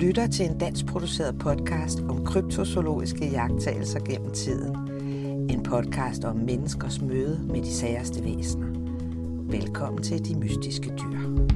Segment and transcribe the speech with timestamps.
[0.00, 4.76] lytter til en dansk produceret podcast om kryptozoologiske jagttagelser gennem tiden.
[5.50, 8.66] En podcast om menneskers møde med de særste væsener.
[9.50, 11.46] Velkommen til De Mystiske Dyr.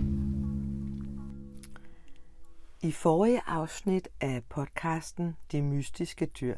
[2.81, 6.57] I forrige afsnit af podcasten De Mystiske Dyr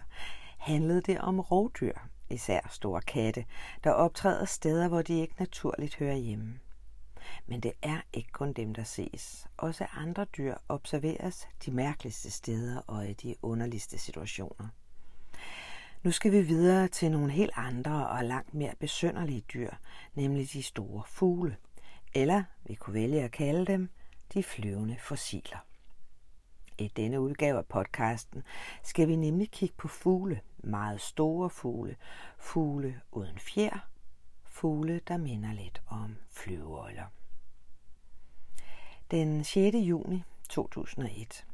[0.58, 1.94] handlede det om rovdyr,
[2.30, 3.44] især store katte,
[3.84, 6.63] der optræder steder, hvor de ikke naturligt hører hjemme.
[7.46, 9.46] Men det er ikke kun dem, der ses.
[9.56, 14.68] Også andre dyr observeres de mærkeligste steder og i de underligste situationer.
[16.02, 19.70] Nu skal vi videre til nogle helt andre og langt mere besønderlige dyr,
[20.14, 21.56] nemlig de store fugle.
[22.14, 23.88] Eller vi kunne vælge at kalde dem
[24.34, 25.58] de flyvende fossiler.
[26.78, 28.42] I denne udgave af podcasten
[28.82, 31.96] skal vi nemlig kigge på fugle, meget store fugle,
[32.38, 33.88] fugle uden fjer,
[34.54, 37.04] fugle, der minder lidt om flyveøjler.
[39.10, 39.76] Den 6.
[39.76, 41.46] juni 2001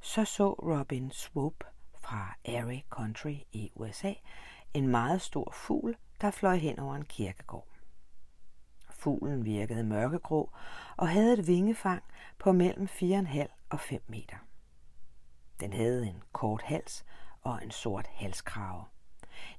[0.00, 4.12] så så Robin Swoop fra Erie Country i USA
[4.74, 7.68] en meget stor fugl, der fløj hen over en kirkegård.
[8.90, 10.50] Fuglen virkede mørkegrå
[10.96, 12.02] og havde et vingefang
[12.38, 14.36] på mellem 4,5 og 5 meter.
[15.60, 17.04] Den havde en kort hals
[17.42, 18.84] og en sort halskrave.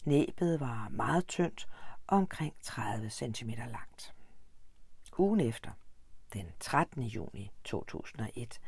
[0.04, 1.68] Næbet var meget tyndt
[2.12, 4.14] og omkring 30 cm langt.
[5.18, 5.72] Ugen efter,
[6.34, 7.04] den 13.
[7.04, 8.60] juni 2001,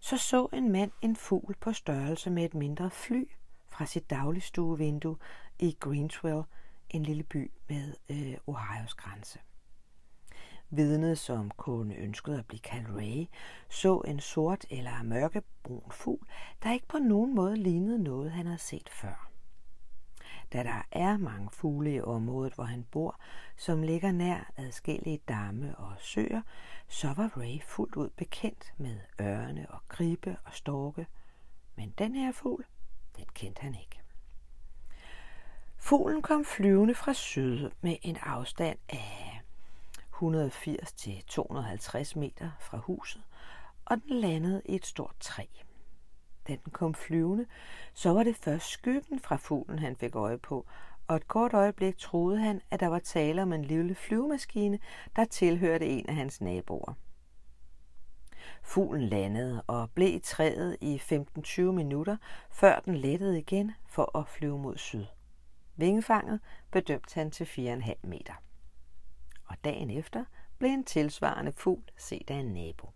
[0.00, 3.24] så så en mand en fugl på størrelse med et mindre fly
[3.68, 5.16] fra sit dagligstuevindue
[5.58, 6.42] i Greenswell,
[6.90, 9.38] en lille by med øh, Ohios grænse.
[10.70, 13.26] Vidnet, som kun ønskede at blive kaldt Ray,
[13.70, 16.26] så en sort eller mørkebrun fugl,
[16.62, 19.31] der ikke på nogen måde lignede noget, han havde set før.
[20.52, 23.20] Da der er mange fugle i området, hvor han bor,
[23.56, 26.42] som ligger nær adskillige damme og søer,
[26.88, 31.06] så var Ray fuldt ud bekendt med ørne og gribe og storke.
[31.76, 32.64] Men den her fugl,
[33.16, 34.00] den kendte han ikke.
[35.76, 39.40] Fuglen kom flyvende fra syd med en afstand af
[40.12, 43.22] 180 til 250 meter fra huset,
[43.84, 45.44] og den landede i et stort træ.
[46.48, 47.46] Da den kom flyvende,
[47.94, 50.66] så var det først skyggen fra fuglen, han fik øje på,
[51.08, 54.78] og et kort øjeblik troede han, at der var tale om en lille flyvemaskine,
[55.16, 56.94] der tilhørte en af hans naboer.
[58.62, 62.16] Fuglen landede og blev i træet i 15-20 minutter,
[62.50, 65.04] før den lettede igen for at flyve mod syd.
[65.76, 68.34] Vingefanget bedømte han til 4,5 meter.
[69.44, 70.24] Og dagen efter
[70.58, 72.90] blev en tilsvarende fugl set af en nabo.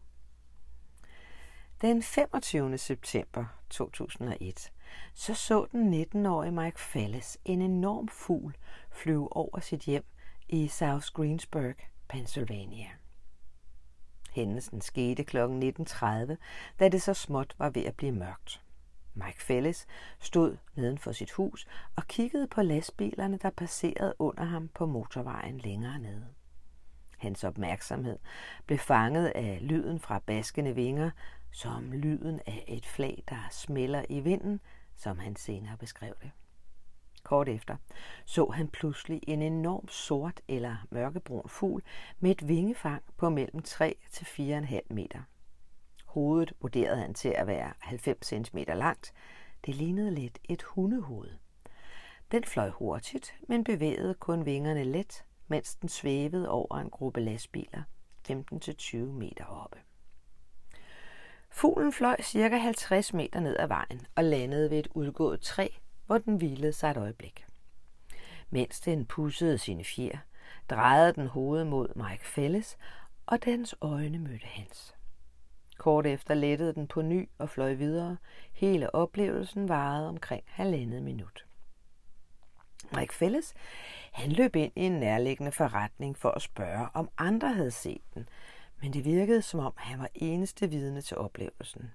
[1.81, 2.79] Den 25.
[2.79, 4.73] september 2001,
[5.15, 8.57] så så den 19-årige Mike Fallis en enorm fugl
[8.91, 10.05] flyve over sit hjem
[10.49, 11.75] i South Greensburg,
[12.09, 12.87] Pennsylvania.
[14.31, 15.37] Hændelsen skete kl.
[15.37, 16.05] 19.30,
[16.81, 18.63] da det så småt var ved at blive mørkt.
[19.15, 19.87] Mike Fellis
[20.21, 21.67] stod nedenfor sit hus
[21.97, 26.27] og kiggede på lastbilerne, der passerede under ham på motorvejen længere nede.
[27.19, 28.19] Hans opmærksomhed
[28.67, 31.11] blev fanget af lyden fra baskende vinger,
[31.57, 34.61] som lyden af et flag, der smelter i vinden,
[34.97, 36.31] som han senere beskrev det.
[37.23, 37.77] Kort efter
[38.25, 41.83] så han pludselig en enorm sort eller mørkebrun fugl
[42.21, 45.23] med et vingefang på mellem 3 til 4,5 meter.
[46.05, 49.13] Hovedet vurderede han til at være 90 cm langt.
[49.67, 51.31] Det lignede lidt et hundehoved.
[52.33, 57.83] Den fløj hurtigt, men bevægede kun vingerne let, mens den svævede over en gruppe lastbiler
[58.29, 59.79] 15-20 meter oppe.
[61.57, 65.69] Fuglen fløj cirka 50 meter ned ad vejen og landede ved et udgået træ,
[66.07, 67.47] hvor den hvilede sig et øjeblik.
[68.51, 70.19] Mens den pussede sine fjer,
[70.71, 72.77] drejede den hovedet mod Mike Fælles,
[73.27, 74.95] og dens øjne mødte hans.
[75.79, 78.17] Kort efter lettede den på ny og fløj videre.
[78.53, 81.47] Hele oplevelsen varede omkring halvandet minut.
[82.93, 83.55] Mike Fælles,
[84.13, 88.29] han løb ind i en nærliggende forretning for at spørge, om andre havde set den,
[88.81, 91.91] men det virkede som om han var eneste vidne til oplevelsen.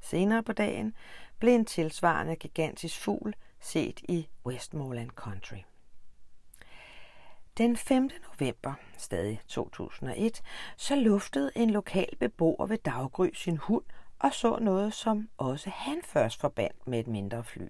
[0.00, 0.94] Senere på dagen
[1.38, 5.58] blev en tilsvarende gigantisk fugl set i Westmoreland Country.
[7.58, 8.10] Den 5.
[8.28, 10.42] november, stadig 2001,
[10.76, 13.84] så luftede en lokal beboer ved daggry sin hund
[14.18, 17.68] og så noget, som også han først forbandt med et mindre fly.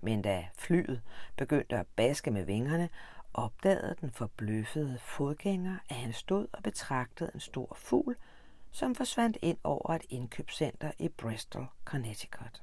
[0.00, 1.02] Men da flyet
[1.36, 2.88] begyndte at baske med vingerne,
[3.36, 8.16] opdagede den forbløffede fodgænger, at han stod og betragtede en stor fugl,
[8.70, 12.62] som forsvandt ind over et indkøbscenter i Bristol, Connecticut.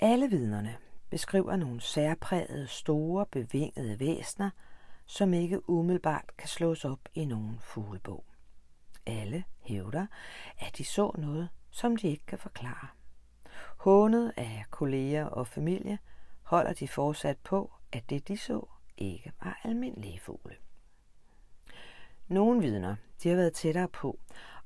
[0.00, 0.76] Alle vidnerne
[1.10, 4.50] beskriver nogle særprægede, store, bevingede væsner,
[5.06, 8.24] som ikke umiddelbart kan slås op i nogen fuglebog.
[9.06, 10.06] Alle hævder,
[10.58, 12.88] at de så noget som de ikke kan forklare.
[13.76, 15.98] Hånet af kolleger og familie
[16.42, 18.66] holder de fortsat på, at det de så
[18.96, 20.56] ikke var almindelige fugle.
[22.28, 24.18] Nogle vidner de har været tættere på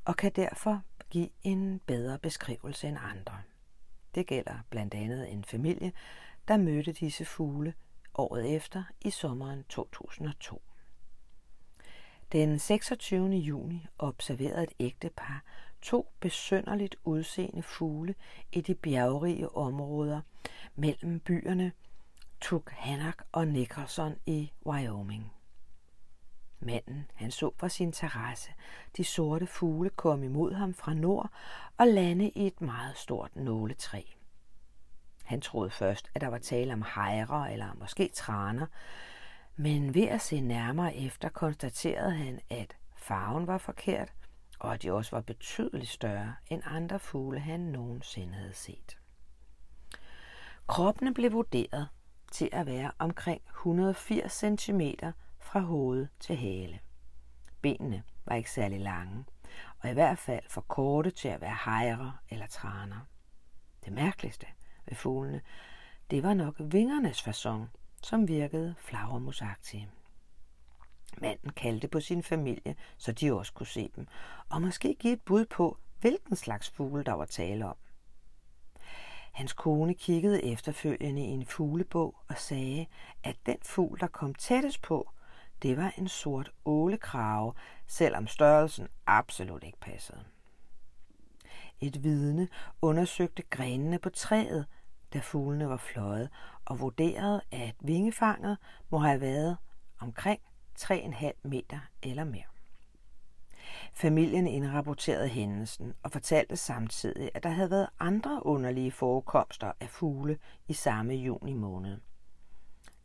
[0.04, 3.42] og kan derfor give en bedre beskrivelse end andre.
[4.14, 5.92] Det gælder blandt andet en familie,
[6.48, 7.74] der mødte disse fugle
[8.14, 10.62] året efter i sommeren 2002.
[12.32, 13.28] Den 26.
[13.28, 15.44] juni observerede et ægtepar
[15.82, 18.14] to besønderligt udseende fugle
[18.52, 20.20] i de bjergrige områder
[20.74, 21.72] mellem byerne
[22.44, 25.32] Tuckhannock og Nicholson i Wyoming.
[26.60, 28.50] Manden, han så fra sin terrasse
[28.96, 31.30] de sorte fugle komme imod ham fra nord
[31.78, 34.02] og lande i et meget stort nåletræ.
[35.24, 38.66] Han troede først, at der var tale om hejre eller måske traner,
[39.56, 44.12] men ved at se nærmere efter konstaterede han, at farven var forkert,
[44.58, 48.98] og at de også var betydeligt større end andre fugle, han nogensinde havde set.
[50.66, 51.88] Kroppene blev vurderet
[52.34, 54.80] til at være omkring 180 cm
[55.38, 56.80] fra hoved til hale.
[57.62, 59.24] Benene var ikke særlig lange,
[59.78, 63.00] og i hvert fald for korte til at være hejre eller traner.
[63.84, 64.46] Det mærkeligste
[64.86, 65.40] ved fuglene,
[66.10, 67.70] det var nok vingernes fason,
[68.02, 69.90] som virkede flagermusagtige.
[71.18, 74.06] Manden kaldte på sin familie, så de også kunne se dem,
[74.48, 77.76] og måske give et bud på, hvilken slags fugle der var tale om.
[79.34, 82.86] Hans kone kiggede efterfølgende i en fuglebog og sagde,
[83.24, 85.10] at den fugl, der kom tættest på,
[85.62, 87.52] det var en sort ålekrave,
[87.86, 90.24] selvom størrelsen absolut ikke passede.
[91.80, 92.48] Et vidne
[92.82, 94.66] undersøgte grenene på træet,
[95.12, 96.30] da fuglene var fløjet,
[96.64, 98.58] og vurderede, at vingefanget
[98.90, 99.56] må have været
[100.00, 100.40] omkring
[100.78, 102.53] 3,5 meter eller mere.
[103.92, 110.38] Familien indrapporterede hændelsen og fortalte samtidig, at der havde været andre underlige forekomster af fugle
[110.68, 112.00] i samme juni måned.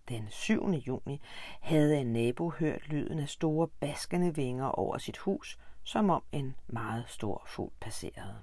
[0.10, 0.70] Den 7.
[0.70, 1.22] juni
[1.62, 6.56] havde en nabo hørt lyden af store baskende vinger over sit hus, som om en
[6.68, 8.36] meget stor fugl passerede.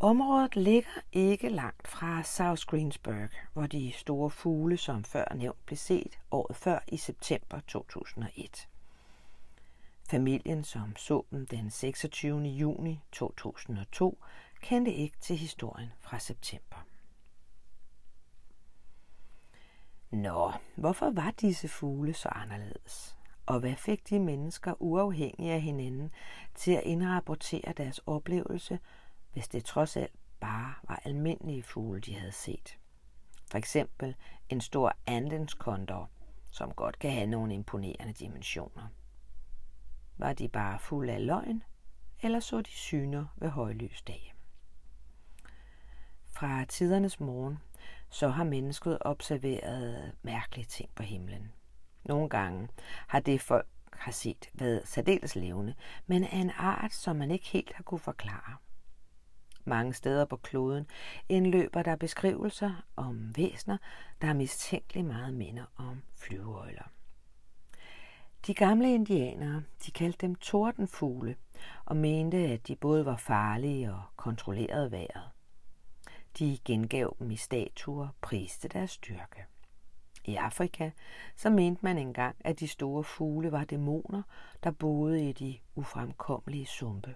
[0.00, 5.76] Området ligger ikke langt fra South Greensburg, hvor de store fugle, som før nævnt, blev
[5.76, 8.68] set året før i september 2001.
[10.10, 12.42] Familien, som så dem den 26.
[12.42, 14.18] juni 2002,
[14.60, 16.86] kendte ikke til historien fra september.
[20.10, 23.16] Nå, hvorfor var disse fugle så anderledes?
[23.46, 26.10] Og hvad fik de mennesker uafhængige af hinanden
[26.54, 28.78] til at indrapportere deres oplevelse,
[29.32, 32.78] hvis det trods alt bare var almindelige fugle, de havde set?
[33.50, 34.14] For eksempel
[34.48, 36.10] en stor andenskondor,
[36.50, 38.88] som godt kan have nogle imponerende dimensioner.
[40.20, 41.62] Var de bare fulde af løgn,
[42.22, 44.34] eller så de syner ved højlys dag?
[46.30, 47.58] Fra tidernes morgen
[48.10, 51.52] så har mennesket observeret mærkelige ting på himlen.
[52.04, 52.68] Nogle gange
[53.08, 55.74] har det folk har set været særdeles levende,
[56.06, 58.56] men af en art, som man ikke helt har kunne forklare.
[59.64, 60.86] Mange steder på kloden
[61.28, 63.76] indløber der beskrivelser om væsner,
[64.20, 66.90] der er mistænkeligt meget minder om flyveøjler.
[68.46, 71.36] De gamle indianere, de kaldte dem tordenfugle
[71.84, 75.30] og mente, at de både var farlige og kontrollerede vejret.
[76.38, 79.46] De gengav dem i statuer, priste deres styrke.
[80.24, 80.90] I Afrika
[81.36, 84.22] så mente man engang, at de store fugle var dæmoner,
[84.64, 87.14] der boede i de ufremkommelige sumpe.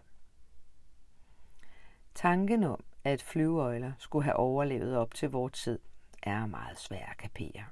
[2.14, 5.78] Tanken om, at flyveøjler skulle have overlevet op til vores tid,
[6.22, 7.64] er meget svær at kapere.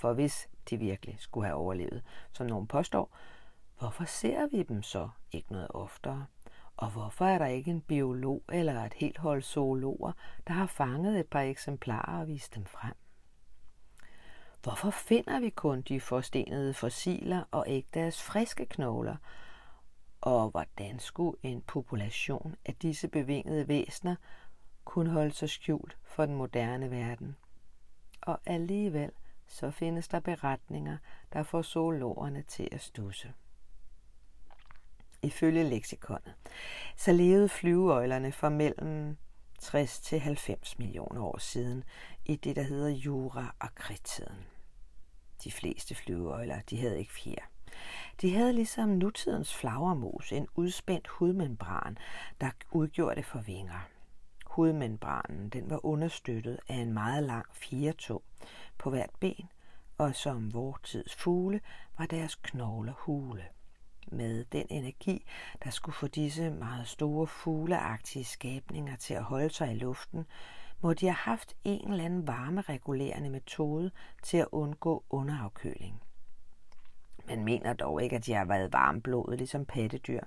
[0.00, 2.02] For hvis de virkelig skulle have overlevet,
[2.32, 3.16] som nogen påstår,
[3.78, 6.26] hvorfor ser vi dem så ikke noget oftere?
[6.76, 10.12] Og hvorfor er der ikke en biolog eller et helt hold zoologer,
[10.46, 12.94] der har fanget et par eksemplarer og vist dem frem?
[14.62, 19.16] Hvorfor finder vi kun de forstenede fossiler og ikke deres friske knogler?
[20.20, 24.16] Og hvordan skulle en population af disse bevingede væsener
[24.84, 27.36] kunne holde sig skjult for den moderne verden?
[28.20, 29.10] Og alligevel
[29.50, 30.96] så findes der beretninger,
[31.32, 33.32] der får zoologerne til at stusse.
[35.22, 36.34] Ifølge leksikonet,
[36.96, 39.16] så levede flyveøjlerne for mellem
[39.58, 41.84] 60 til 90 millioner år siden
[42.24, 44.46] i det, der hedder Jura- og kridtiden.
[45.44, 47.50] De fleste flyveøjler, de havde ikke fjer.
[48.20, 51.98] De havde ligesom nutidens flagermus en udspændt hudmembran,
[52.40, 53.80] der udgjorde det for vinger.
[54.60, 58.22] Hudmembranen den var understøttet af en meget lang fjertog
[58.78, 59.48] på hvert ben,
[59.98, 61.60] og som vor tids fugle
[61.98, 63.44] var deres knogler hule.
[64.06, 65.26] med den energi,
[65.64, 70.26] der skulle få disse meget store fugleagtige skabninger til at holde sig i luften,
[70.80, 73.90] må de have haft en eller anden varmeregulerende metode
[74.22, 76.02] til at undgå underafkøling.
[77.26, 80.20] Man mener dog ikke, at de har været varmblodet ligesom pattedyr,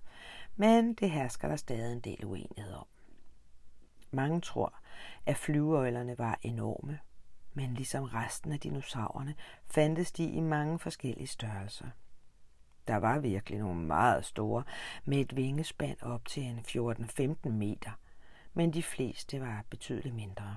[0.55, 2.85] men det hersker der stadig en del uenighed om.
[4.13, 4.74] Mange tror,
[5.25, 7.00] at flyveøjlerne var enorme,
[7.53, 9.36] men ligesom resten af dinosaurerne
[9.67, 11.88] fandtes de i mange forskellige størrelser.
[12.88, 14.63] Der var virkelig nogle meget store,
[15.05, 17.91] med et vingespand op til en 14-15 meter,
[18.53, 20.55] men de fleste var betydeligt mindre.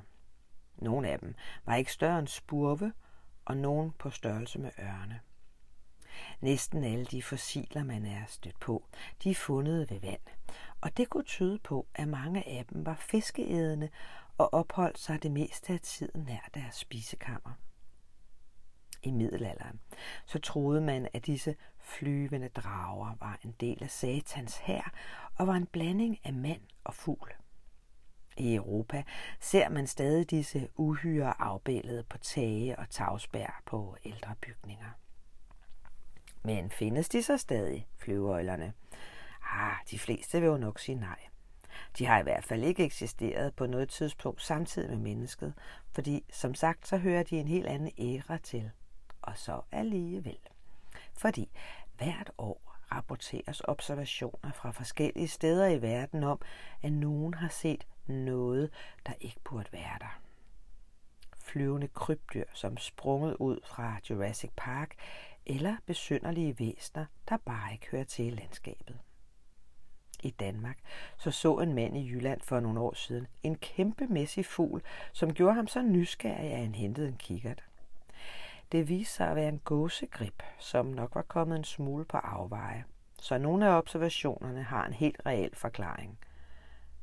[0.77, 1.35] Nogle af dem
[1.65, 2.93] var ikke større end spurve,
[3.45, 5.21] og nogen på størrelse med ørne.
[6.41, 8.85] Næsten alle de fossiler, man er stødt på,
[9.23, 10.21] de er fundet ved vand,
[10.81, 13.89] og det kunne tyde på, at mange af dem var fiskeædende
[14.39, 17.53] og opholdt sig det meste af tiden nær deres spisekammer.
[19.03, 19.81] I middelalderen
[20.27, 24.93] så troede man, at disse flyvende drager var en del af satans hær
[25.35, 27.33] og var en blanding af mand og fugl.
[28.37, 29.03] I Europa
[29.41, 34.91] ser man stadig disse uhyre afbilledet på tage og tagsbær på ældre bygninger.
[36.47, 38.73] Men findes de så stadig, flyveøjlerne?
[39.53, 41.19] Ah, de fleste vil jo nok sige nej.
[41.99, 45.55] De har i hvert fald ikke eksisteret på noget tidspunkt samtidig med mennesket,
[45.93, 48.71] fordi som sagt, så hører de en helt anden æra til.
[49.23, 50.38] Og så alligevel.
[51.19, 51.50] Fordi
[51.97, 56.41] hvert år rapporteres observationer fra forskellige steder i verden om,
[56.83, 58.71] at nogen har set noget,
[59.07, 60.21] der ikke burde være der.
[61.38, 64.95] Flyvende krybdyr, som sprunget ud fra Jurassic Park,
[65.47, 68.99] eller besynderlige væsner, der bare ikke hører til i landskabet.
[70.23, 70.79] I Danmark
[71.17, 75.55] så så en mand i Jylland for nogle år siden en kæmpemæssig fugl, som gjorde
[75.55, 77.65] ham så nysgerrig, at han hentede en kikkert.
[78.73, 82.85] Det viste sig at være en gåsegrib, som nok var kommet en smule på afveje,
[83.21, 86.19] så nogle af observationerne har en helt reel forklaring.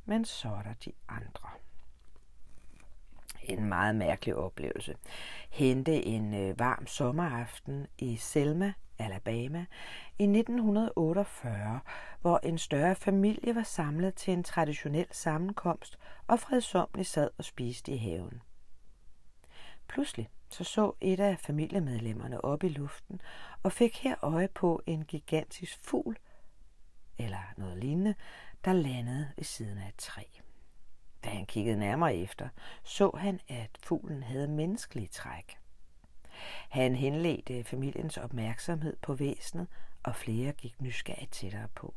[0.06, 1.50] Men så er der de andre
[3.44, 4.96] en meget mærkelig oplevelse.
[5.50, 9.66] Hente en øh, varm sommeraften i Selma, Alabama,
[10.20, 11.80] i 1948,
[12.22, 15.98] hvor en større familie var samlet til en traditionel sammenkomst
[16.28, 18.42] og fredsomligt sad og spiste i haven.
[19.88, 23.22] Pludselig så så et af familiemedlemmerne op i luften
[23.64, 26.18] og fik her øje på en gigantisk fugl,
[27.18, 28.16] eller noget lignende,
[28.66, 30.24] der landede ved siden af et træ.
[31.24, 32.50] Da han kiggede nærmere efter,
[32.84, 35.58] så han, at fuglen havde menneskelige træk.
[36.70, 39.68] Han henledte familiens opmærksomhed på væsenet,
[40.04, 41.94] og flere gik nysgerrigt tættere på.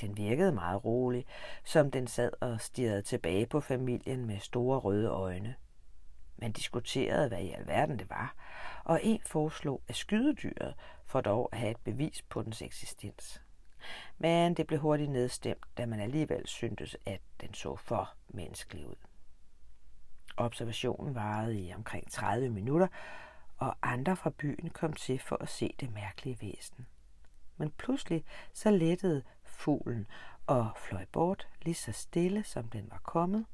[0.00, 1.26] Den virkede meget rolig,
[1.64, 5.54] som den sad og stirrede tilbage på familien med store røde øjne.
[6.36, 8.34] Man diskuterede, hvad i alverden det var,
[8.84, 10.74] og en foreslog at skyde dyret
[11.06, 13.42] for dog at have et bevis på dens eksistens
[14.22, 18.94] men det blev hurtigt nedstemt, da man alligevel syntes, at den så for menneskelig ud.
[20.36, 22.86] Observationen varede i omkring 30 minutter,
[23.56, 26.86] og andre fra byen kom til for at se det mærkelige væsen.
[27.56, 30.06] Men pludselig så lettede fuglen
[30.46, 33.46] og fløj bort lige så stille, som den var kommet,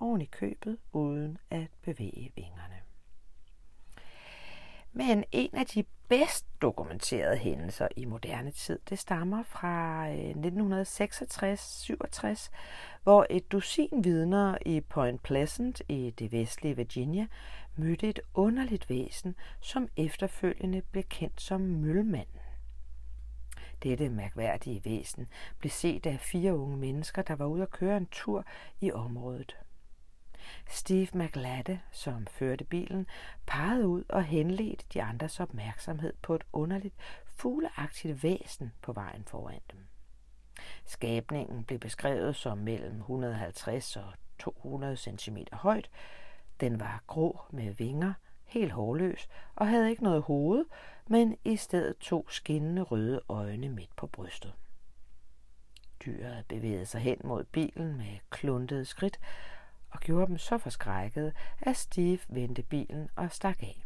[0.00, 2.83] oven i købet uden at bevæge vingerne.
[4.96, 10.30] Men en af de bedst dokumenterede hændelser i moderne tid, det stammer fra øh,
[12.34, 12.50] 1966-67,
[13.02, 17.26] hvor et dusin vidner i Point Pleasant i det vestlige Virginia
[17.76, 22.40] mødte et underligt væsen, som efterfølgende blev kendt som Mølmanden.
[23.82, 25.26] Dette mærkværdige væsen
[25.58, 28.44] blev set af fire unge mennesker, der var ude at køre en tur
[28.80, 29.56] i området.
[30.68, 33.06] Steve McLadde, som førte bilen,
[33.46, 36.94] pegede ud og henledte de andres opmærksomhed på et underligt,
[37.26, 39.86] fugleagtigt væsen på vejen foran dem.
[40.84, 45.90] Skabningen blev beskrevet som mellem 150 og 200 cm højt.
[46.60, 48.12] Den var grå med vinger,
[48.44, 50.64] helt hårløs og havde ikke noget hoved,
[51.06, 54.52] men i stedet to skinnende røde øjne midt på brystet.
[56.04, 59.20] Dyret bevægede sig hen mod bilen med kluntede skridt,
[59.94, 63.84] og gjorde dem så forskrækkede, at Steve vendte bilen og stak af.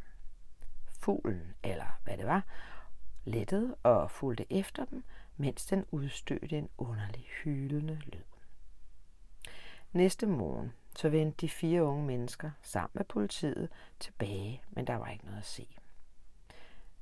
[1.01, 2.47] Fuglen, eller hvad det var,
[3.25, 5.05] lettede og fulgte efter dem,
[5.37, 8.23] mens den udstødte en underlig hylende lyd.
[9.93, 13.69] Næste morgen så vendte de fire unge mennesker sammen med politiet
[14.01, 15.77] tilbage, men der var ikke noget at se.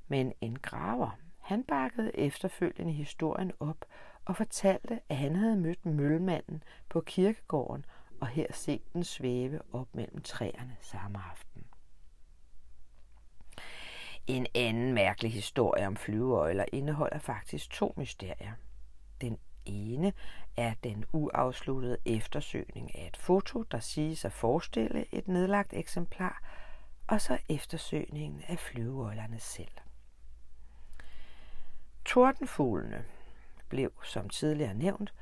[0.09, 3.85] Men en graver, han bakkede efterfølgende historien op
[4.25, 7.85] og fortalte, at han havde mødt møllemanden på kirkegården
[8.21, 11.65] og her se den svæve op mellem træerne samme aften.
[14.27, 18.53] En anden mærkelig historie om flyveøjler indeholder faktisk to mysterier.
[19.21, 20.13] Den ene
[20.57, 26.43] er den uafsluttede eftersøgning af et foto, der siges at forestille et nedlagt eksemplar,
[27.07, 29.69] og så eftersøgningen af flyveøjlerne selv.
[32.05, 33.05] Tordenfuglene
[33.69, 35.15] blev, som tidligere nævnt,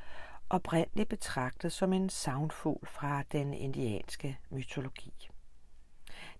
[0.50, 5.28] oprindeligt betragtet som en savnfugl fra den indianske mytologi.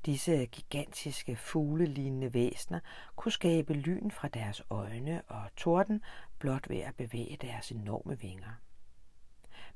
[0.07, 2.81] Disse gigantiske fuglelignende væsner
[3.17, 6.03] kunne skabe lyn fra deres øjne og torden
[6.39, 8.61] blot ved at bevæge deres enorme vinger.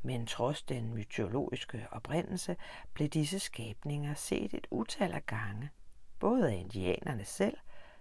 [0.03, 2.57] Men trods den mytologiske oprindelse
[2.95, 5.71] blev disse skabninger set et utal af gange,
[6.19, 7.57] både af indianerne selv,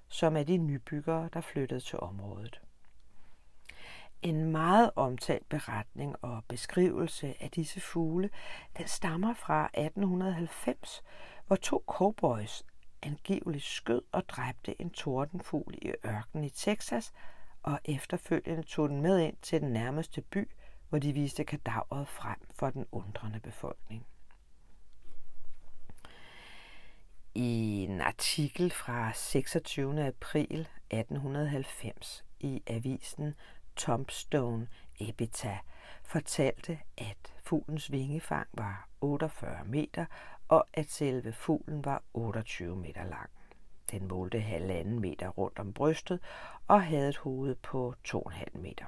[0.07, 2.61] som af de nybyggere, der flyttede til området.
[4.21, 8.29] En meget omtalt beretning og beskrivelse af disse fugle,
[8.77, 11.03] den stammer fra 1890,
[11.47, 12.65] hvor to cowboys
[13.01, 17.13] angiveligt skød og dræbte en tordenfugl i ørkenen i Texas,
[17.63, 20.51] og efterfølgende tog den med ind til den nærmeste by,
[20.89, 24.05] hvor de viste kadaveret frem for den undrende befolkning.
[27.35, 30.07] I en artikel fra 26.
[30.07, 33.33] april 1890 i avisen
[33.77, 34.67] Tombstone
[34.99, 35.63] Epitaph
[36.03, 40.05] fortalte, at fuglens vingefang var 48 meter,
[40.47, 43.29] og at selve fuglen var 28 meter lang.
[43.91, 46.19] Den målte halvanden meter rundt om brystet
[46.67, 48.85] og havde et hoved på 2,5 meter.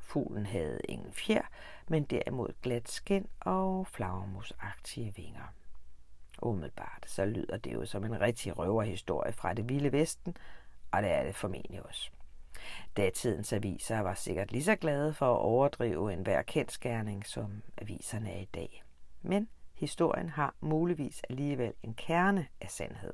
[0.00, 1.42] Fuglen havde ingen fjer,
[1.88, 5.54] men derimod glat skin og flagermusagtige vinger.
[6.42, 10.36] Umiddelbart så lyder det jo som en rigtig røverhistorie fra det vilde vesten,
[10.90, 12.10] og det er det formentlig også.
[12.96, 18.40] Datidens aviser var sikkert lige så glade for at overdrive enhver kendskærning, som aviserne er
[18.40, 18.84] i dag.
[19.22, 23.12] Men historien har muligvis alligevel en kerne af sandhed.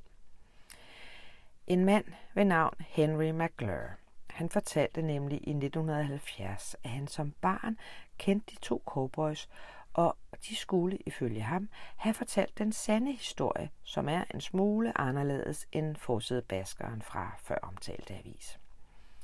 [1.67, 3.91] En mand ved navn Henry McClure.
[4.31, 7.79] Han fortalte nemlig i 1970, at han som barn
[8.19, 9.49] kendte de to cowboys,
[9.93, 10.17] og
[10.49, 16.43] de skulle ifølge ham have fortalt den sande historie, som er en smule anderledes end
[16.43, 18.59] baskeren fra før omtalte avis.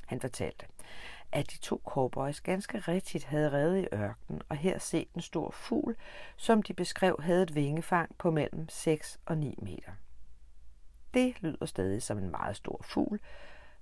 [0.09, 0.65] Han fortalte,
[1.31, 5.51] at de to cowboys ganske rigtigt havde reddet i ørkenen og her set en stor
[5.51, 5.95] fugl,
[6.37, 9.91] som de beskrev havde et vingefang på mellem 6 og 9 meter.
[11.13, 13.19] Det lyder stadig som en meget stor fugl,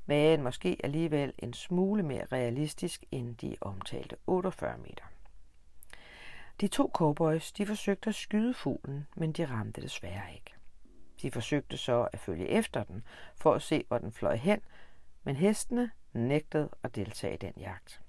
[0.05, 5.03] men måske alligevel en smule mere realistisk end de omtalte 48 meter.
[6.61, 10.53] De to cowboys de forsøgte at skyde fuglen, men de ramte desværre ikke.
[11.21, 13.03] De forsøgte så at følge efter den
[13.35, 14.61] for at se, hvor den fløj hen,
[15.23, 18.01] men hestene nægtede at deltage i den jagt.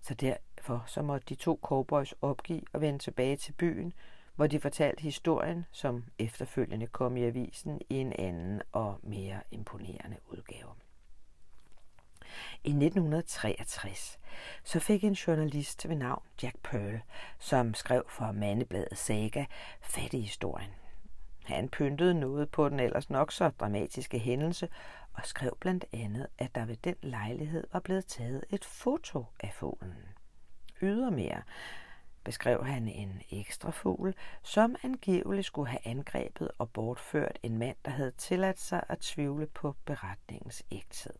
[0.00, 3.92] Så derfor så måtte de to cowboys opgive og vende tilbage til byen,
[4.34, 10.16] hvor de fortalte historien, som efterfølgende kom i avisen i en anden og mere imponerende
[10.28, 10.70] udgave.
[12.64, 14.18] I 1963
[14.64, 17.00] så fik en journalist ved navn Jack Pearl,
[17.38, 19.44] som skrev for Mandebladet Saga,
[19.80, 20.70] fat i historien.
[21.44, 24.68] Han pyntede noget på den ellers nok så dramatiske hændelse
[25.14, 29.52] og skrev blandt andet, at der ved den lejlighed var blevet taget et foto af
[29.54, 29.94] fuglen.
[30.82, 31.42] Ydermere
[32.24, 37.90] beskrev han en ekstra fugl, som angiveligt skulle have angrebet og bortført en mand, der
[37.90, 41.14] havde tilladt sig at tvivle på beretningens ægthed.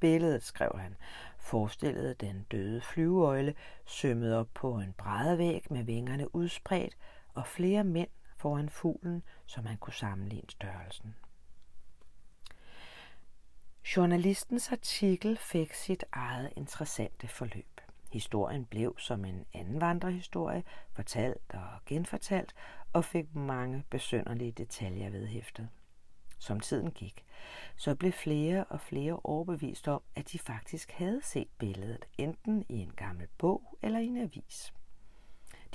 [0.00, 0.96] Billedet, skrev han,
[1.38, 3.54] forestillede den døde flyveøjle
[3.86, 6.96] sømmet op på en brædevæg med vingerne udspredt
[7.34, 11.14] og flere mænd foran fuglen, som man kunne sammenligne størrelsen.
[13.86, 17.80] Journalistens artikel fik sit eget interessante forløb.
[18.12, 22.54] Historien blev som en anden vandrehistorie, fortalt og genfortalt,
[22.92, 25.68] og fik mange besønderlige detaljer vedhæftet.
[26.38, 27.24] Som tiden gik,
[27.76, 32.78] så blev flere og flere overbevist om, at de faktisk havde set billedet, enten i
[32.78, 34.74] en gammel bog eller i en avis.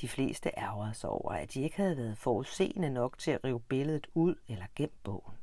[0.01, 3.59] De fleste ærgerede sig over, at de ikke havde været forudseende nok til at rive
[3.59, 5.38] billedet ud eller gemme bogen.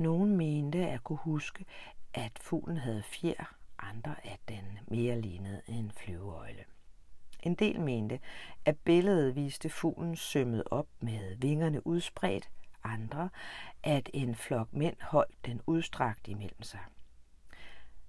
[0.00, 1.64] Nogen mente at kunne huske,
[2.14, 6.64] at fuglen havde fjer, andre at den mere lignede en flyveøjle.
[7.42, 8.20] En del mente,
[8.64, 12.50] at billedet viste fuglen sømmet op med vingerne udspredt,
[12.84, 13.28] andre,
[13.82, 16.80] at en flok mænd holdt den udstrakt imellem sig.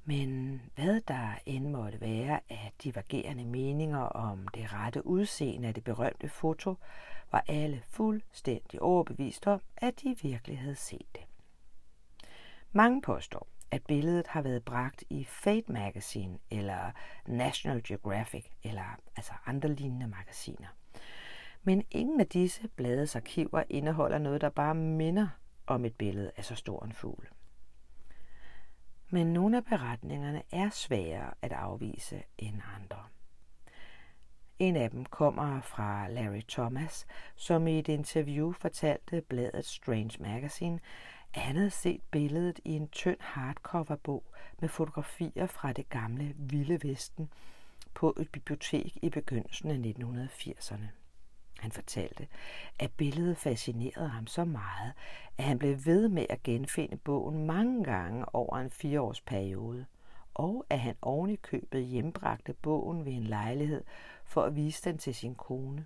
[0.06, 5.84] Men hvad der end måtte være af divergerende meninger om det rette udseende af det
[5.84, 6.75] berømte foto,
[7.32, 11.21] var alle fuldstændig overbevist om, at de virkelig havde set det.
[12.73, 16.91] Mange påstår, at billedet har været bragt i Fate Magazine eller
[17.27, 20.67] National Geographic eller altså andre lignende magasiner.
[21.63, 25.27] Men ingen af disse blades arkiver indeholder noget, der bare minder
[25.67, 27.27] om et billede af så stor en fugl.
[29.10, 33.03] Men nogle af beretningerne er sværere at afvise end andre.
[34.60, 37.05] En af dem kommer fra Larry Thomas,
[37.36, 40.79] som i et interview fortalte bladet Strange Magazine,
[41.34, 44.24] andet han havde set billedet i en tynd hardcover-bog
[44.60, 47.30] med fotografier fra det gamle Vilde Vesten
[47.94, 50.86] på et bibliotek i begyndelsen af 1980'erne.
[51.60, 52.28] Han fortalte,
[52.80, 54.94] at billedet fascinerede ham så meget,
[55.38, 59.86] at han blev ved med at genfinde bogen mange gange over en fireårsperiode,
[60.34, 63.84] og at han oven i købet hjembragte bogen ved en lejlighed
[64.24, 65.86] for at vise den til sin kone.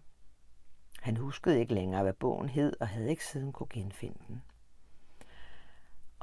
[1.01, 4.41] Han huskede ikke længere, hvad bogen hed, og havde ikke siden kunne genfinde den.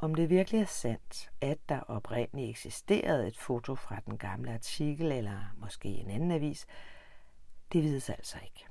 [0.03, 5.11] Om det virkelig er sandt, at der oprindeligt eksisterede et foto fra den gamle artikel,
[5.11, 6.65] eller måske en anden avis,
[7.73, 8.65] det vides altså ikke.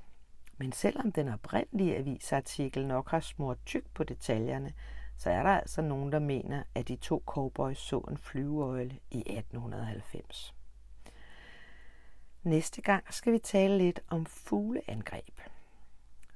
[0.57, 4.73] Men selvom den oprindelige avisartikel nok har smurt tyk på detaljerne,
[5.17, 9.19] så er der altså nogen, der mener, at de to cowboys så en flyveøjle i
[9.19, 10.53] 1890.
[12.43, 15.41] Næste gang skal vi tale lidt om fugleangreb.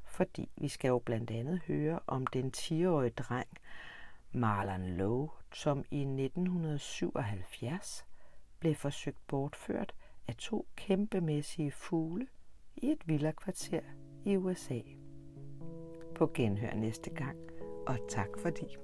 [0.05, 3.47] Fordi vi skal jo blandt andet høre om den 10-årige dreng
[4.31, 8.05] Marlon Lowe, som i 1977
[8.59, 9.93] blev forsøgt bortført
[10.27, 12.27] af to kæmpemæssige fugle
[12.75, 13.81] i et villakvarter
[14.25, 14.79] i USA.
[16.15, 17.37] På genhør næste gang,
[17.87, 18.75] og tak fordi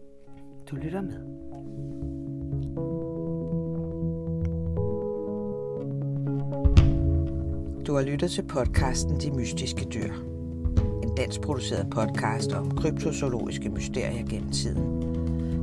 [0.70, 1.20] du lytter med.
[7.86, 10.14] Du har lyttet til podcasten De Mystiske Dyr.
[11.04, 15.13] En dansk produceret podcast om kryptozoologiske mysterier gennem tiden.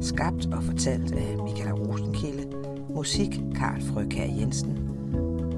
[0.01, 2.47] Skabt og fortalt af Michael Rosenkilde.
[2.95, 4.79] Musik Karl Frøkær Jensen.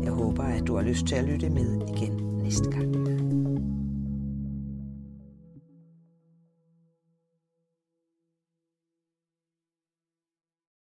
[0.05, 3.12] Jeg håber, at du har lyst til at lytte med igen næste gang.